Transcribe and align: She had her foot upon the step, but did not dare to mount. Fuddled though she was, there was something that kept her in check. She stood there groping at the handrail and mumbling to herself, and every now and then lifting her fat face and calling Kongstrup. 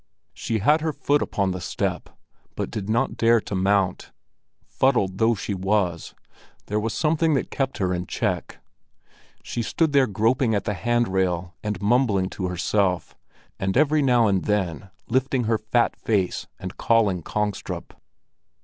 She 0.33 0.57
had 0.57 0.81
her 0.81 0.91
foot 0.93 1.21
upon 1.21 1.51
the 1.51 1.61
step, 1.61 2.09
but 2.55 2.71
did 2.71 2.89
not 2.89 3.17
dare 3.17 3.39
to 3.41 3.53
mount. 3.53 4.11
Fuddled 4.65 5.19
though 5.19 5.35
she 5.35 5.53
was, 5.53 6.15
there 6.65 6.79
was 6.79 6.95
something 6.95 7.35
that 7.35 7.51
kept 7.51 7.77
her 7.77 7.93
in 7.93 8.07
check. 8.07 8.57
She 9.43 9.61
stood 9.61 9.93
there 9.93 10.07
groping 10.07 10.55
at 10.55 10.63
the 10.63 10.73
handrail 10.73 11.53
and 11.61 11.79
mumbling 11.83 12.29
to 12.29 12.47
herself, 12.47 13.15
and 13.59 13.77
every 13.77 14.01
now 14.01 14.25
and 14.25 14.45
then 14.45 14.89
lifting 15.07 15.43
her 15.43 15.59
fat 15.59 15.95
face 15.95 16.47
and 16.57 16.77
calling 16.77 17.21
Kongstrup. 17.21 17.93